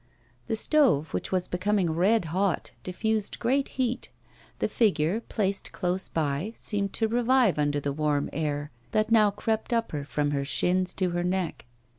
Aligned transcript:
The 0.47 0.55
stove, 0.55 1.13
which 1.13 1.31
was 1.31 1.47
becoming 1.47 1.91
red 1.91 2.25
hot, 2.33 2.71
diffused 2.81 3.37
great 3.37 3.67
heat. 3.77 4.09
The 4.57 4.67
figure, 4.67 5.21
placed 5.21 5.71
close 5.71 6.09
by, 6.09 6.53
seemed 6.55 6.91
to 6.93 7.07
revive 7.07 7.59
under 7.59 7.79
the 7.79 7.93
warm 7.93 8.27
air 8.33 8.71
that 8.93 9.11
now 9.11 9.29
crept 9.29 9.71
up 9.71 9.91
her 9.91 10.03
from 10.03 10.31
her 10.31 10.43
shins 10.43 10.95
to 10.95 11.11
her 11.11 11.23
neck. 11.23 11.67